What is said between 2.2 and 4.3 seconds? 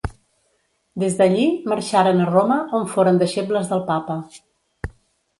a Roma, on foren deixebles del Papa.